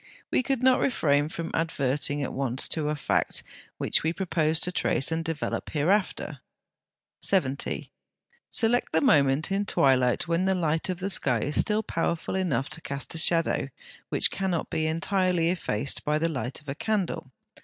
We 0.31 0.41
could 0.41 0.63
not 0.63 0.79
refrain 0.79 1.29
from 1.29 1.51
adverting 1.53 2.23
at 2.23 2.33
once 2.33 2.67
to 2.69 2.89
a 2.89 2.95
fact 2.95 3.43
which 3.77 4.01
we 4.01 4.11
propose 4.13 4.59
to 4.61 4.71
trace 4.71 5.11
and 5.11 5.23
develop 5.23 5.69
hereafter. 5.69 6.25
Note 6.25 6.33
E. 6.33 7.21
70. 7.27 7.91
Select 8.49 8.93
the 8.93 9.01
moment 9.01 9.51
in 9.51 9.63
twilight 9.63 10.27
when 10.27 10.45
the 10.45 10.55
light 10.55 10.89
of 10.89 10.97
the 10.97 11.11
sky 11.11 11.41
is 11.41 11.59
still 11.61 11.83
powerful 11.83 12.33
enough 12.33 12.67
to 12.71 12.81
cast 12.81 13.13
a 13.13 13.19
shadow 13.19 13.69
which 14.09 14.31
cannot 14.31 14.71
be 14.71 14.87
entirely 14.87 15.49
effaced 15.51 16.03
by 16.03 16.17
the 16.17 16.29
light 16.29 16.61
of 16.61 16.67
a 16.67 16.73
candle. 16.73 17.31